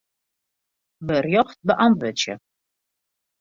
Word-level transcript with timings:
Berjocht 1.11 1.59
beäntwurdzje. 1.73 2.39